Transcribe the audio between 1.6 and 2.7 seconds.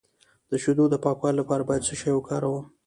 باید څه شی وکاروم؟